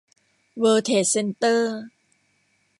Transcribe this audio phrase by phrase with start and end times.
[0.57, 1.77] เวิลด์เทรดเซ็นเตอร์